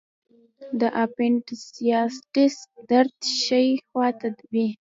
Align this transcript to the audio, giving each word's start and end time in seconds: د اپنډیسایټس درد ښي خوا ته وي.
د 0.79 0.81
اپنډیسایټس 1.03 2.55
درد 2.89 3.19
ښي 3.43 3.67
خوا 3.87 4.07
ته 4.19 4.27
وي. 4.51 4.67